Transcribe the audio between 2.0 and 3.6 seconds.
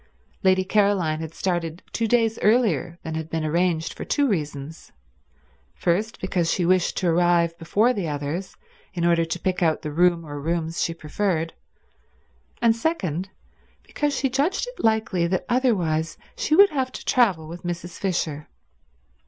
days earlier than had been